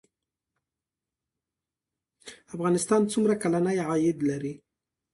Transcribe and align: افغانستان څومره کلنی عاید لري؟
افغانستان 2.53 3.01
څومره 3.11 3.33
کلنی 3.43 3.77
عاید 3.87 4.17
لري؟ 4.29 4.53